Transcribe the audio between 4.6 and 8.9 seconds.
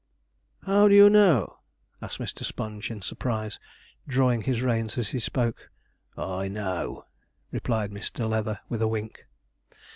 reins as he spoke. 'I know,' replied Mr. Leather with a